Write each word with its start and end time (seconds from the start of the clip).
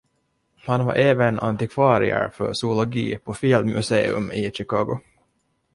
Han 0.65 0.85
var 0.85 0.93
även 0.95 1.39
antikvarier 1.39 2.29
för 2.29 2.53
zoologi 2.53 3.17
på 3.17 3.33
Field 3.33 3.65
Museum 3.65 4.31
i 4.31 4.51
Chicago. 4.53 4.99